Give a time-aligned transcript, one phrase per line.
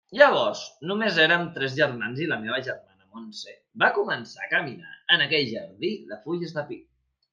[0.19, 0.61] Llavors
[0.91, 3.55] només érem tres germans i la meva germana Montse
[3.85, 6.81] va començar a caminar en aquell jardí de fulles de pi.